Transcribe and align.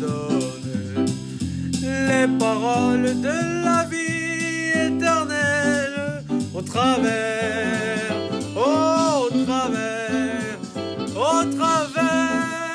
donne 0.00 1.06
les 1.82 2.28
paroles 2.38 3.20
de 3.20 3.64
la 3.64 3.84
vie 3.84 4.70
éternelle 4.70 6.24
au 6.54 6.62
travers, 6.62 8.12
au 8.56 9.28
travers, 9.44 10.58
au 11.16 11.44
travers 11.56 12.74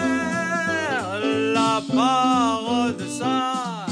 la 1.53 1.81
parole 1.95 2.95
de 2.97 3.05
ça. 3.05 3.85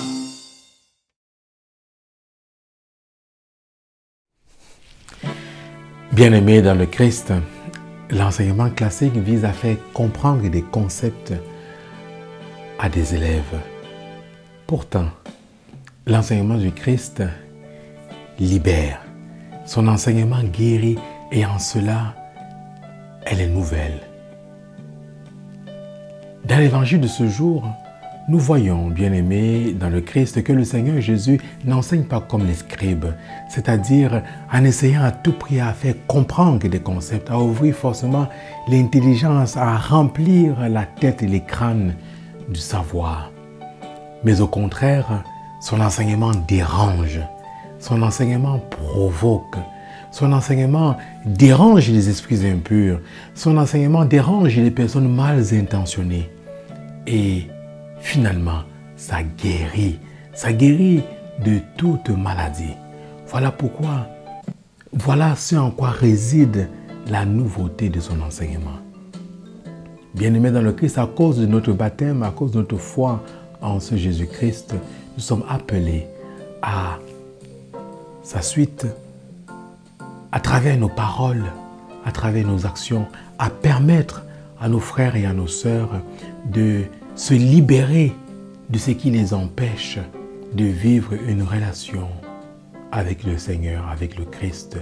Bien-aimés 6.11 6.61
dans 6.61 6.75
le 6.75 6.85
Christ, 6.85 7.33
l'enseignement 8.09 8.69
classique 8.69 9.15
vise 9.15 9.45
à 9.45 9.53
faire 9.53 9.77
comprendre 9.93 10.47
des 10.49 10.63
concepts 10.63 11.33
à 12.79 12.89
des 12.89 13.15
élèves. 13.15 13.59
Pourtant, 14.67 15.07
l'enseignement 16.05 16.57
du 16.57 16.71
Christ 16.71 17.23
libère. 18.39 19.01
Son 19.65 19.87
enseignement 19.87 20.43
guérit 20.43 20.97
et 21.31 21.45
en 21.45 21.59
cela, 21.59 22.15
elle 23.25 23.41
est 23.41 23.47
nouvelle. 23.47 23.99
Dans 26.45 26.59
l'évangile 26.59 27.01
de 27.01 27.07
ce 27.07 27.27
jour, 27.27 27.67
nous 28.29 28.39
voyons, 28.39 28.89
bien-aimés, 28.89 29.73
dans 29.73 29.89
le 29.89 30.01
Christ, 30.01 30.43
que 30.43 30.53
le 30.53 30.65
Seigneur 30.65 30.99
Jésus 30.99 31.39
n'enseigne 31.65 32.03
pas 32.03 32.19
comme 32.19 32.45
les 32.45 32.55
scribes, 32.55 33.07
c'est-à-dire 33.49 34.21
en 34.51 34.63
essayant 34.65 35.03
à 35.03 35.11
tout 35.11 35.31
prix 35.31 35.61
à 35.61 35.73
faire 35.73 35.95
comprendre 36.07 36.67
des 36.67 36.79
concepts, 36.79 37.29
à 37.29 37.39
ouvrir 37.39 37.73
forcément 37.73 38.27
l'intelligence, 38.69 39.55
à 39.55 39.77
remplir 39.77 40.69
la 40.69 40.85
tête 40.85 41.23
et 41.23 41.27
les 41.27 41.41
crânes 41.41 41.95
du 42.47 42.59
savoir. 42.59 43.31
Mais 44.23 44.41
au 44.41 44.47
contraire, 44.47 45.23
son 45.61 45.79
enseignement 45.81 46.31
dérange, 46.47 47.19
son 47.79 48.01
enseignement 48.01 48.59
provoque, 48.59 49.57
son 50.11 50.31
enseignement 50.33 50.97
dérange 51.25 51.89
les 51.89 52.09
esprits 52.09 52.47
impurs, 52.47 52.99
son 53.35 53.57
enseignement 53.57 54.05
dérange 54.05 54.55
les 54.55 54.71
personnes 54.71 55.13
mal 55.13 55.43
intentionnées. 55.53 56.29
Et 57.05 57.47
finalement, 57.99 58.63
ça 58.95 59.17
guérit, 59.23 59.99
ça 60.33 60.53
guérit 60.53 61.03
de 61.45 61.59
toute 61.77 62.09
maladie. 62.09 62.75
Voilà 63.27 63.51
pourquoi, 63.51 64.07
voilà 64.93 65.35
ce 65.35 65.55
en 65.55 65.71
quoi 65.71 65.89
réside 65.89 66.69
la 67.09 67.25
nouveauté 67.25 67.89
de 67.89 67.99
son 67.99 68.19
enseignement. 68.21 68.79
Bien-aimés 70.17 70.49
dans 70.49 70.63
le 70.63 70.73
Christ, 70.73 70.97
à 70.97 71.05
cause 71.05 71.37
de 71.37 71.45
notre 71.45 71.73
baptême, 71.73 72.23
à 72.23 72.31
cause 72.31 72.51
de 72.51 72.57
notre 72.57 72.77
foi 72.77 73.23
en 73.61 73.79
ce 73.79 73.95
Jésus-Christ, 73.95 74.73
nous 74.73 75.21
sommes 75.21 75.43
appelés 75.47 76.07
à 76.63 76.97
sa 78.23 78.41
suite, 78.41 78.87
à 80.31 80.39
travers 80.39 80.75
nos 80.75 80.89
paroles, 80.89 81.43
à 82.03 82.11
travers 82.11 82.47
nos 82.47 82.65
actions, 82.65 83.05
à 83.37 83.51
permettre 83.51 84.23
à 84.59 84.69
nos 84.69 84.79
frères 84.79 85.15
et 85.15 85.27
à 85.27 85.33
nos 85.33 85.45
sœurs 85.45 86.01
de 86.51 86.81
se 87.15 87.35
libérer 87.35 88.11
de 88.71 88.79
ce 88.79 88.89
qui 88.89 89.11
les 89.11 89.35
empêche 89.35 89.99
de 90.55 90.65
vivre 90.65 91.13
une 91.27 91.43
relation 91.43 92.07
avec 92.91 93.23
le 93.23 93.37
Seigneur, 93.37 93.87
avec 93.87 94.17
le 94.17 94.25
Christ. 94.25 94.79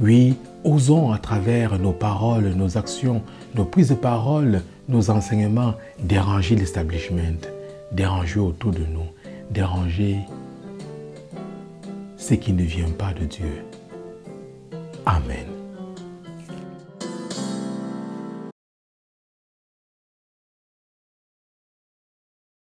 Oui, 0.00 0.34
osons 0.64 1.12
à 1.12 1.18
travers 1.18 1.78
nos 1.78 1.92
paroles, 1.92 2.52
nos 2.54 2.76
actions, 2.76 3.22
nos 3.54 3.64
prises 3.64 3.90
de 3.90 3.94
parole, 3.94 4.62
nos 4.88 5.10
enseignements 5.10 5.74
déranger 5.98 6.56
l'establishment, 6.56 7.40
déranger 7.92 8.40
autour 8.40 8.72
de 8.72 8.84
nous, 8.92 9.06
déranger 9.50 10.18
ce 12.16 12.34
qui 12.34 12.52
ne 12.52 12.62
vient 12.62 12.90
pas 12.90 13.12
de 13.12 13.24
Dieu. 13.24 13.64
Amen. 15.06 15.57